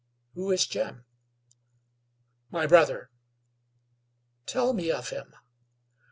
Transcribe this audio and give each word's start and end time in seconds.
"Who 0.33 0.49
is 0.51 0.65
Jim?" 0.65 1.05
"My 2.49 2.65
brother." 2.65 3.11
"Tell 4.47 4.73
me 4.73 4.89
of 4.89 5.11
him." 5.11 5.35